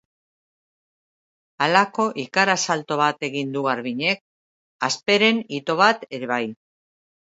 [1.65, 4.27] Halako ikara-salto bat egin du Garbiñek,
[4.91, 6.45] hasperen ito bat ere bai.